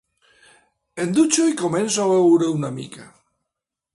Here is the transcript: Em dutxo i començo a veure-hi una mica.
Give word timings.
Em 1.03 1.11
dutxo 1.17 1.45
i 1.51 1.59
començo 1.59 2.01
a 2.05 2.09
veure-hi 2.15 2.57
una 2.61 2.75
mica. 2.81 3.09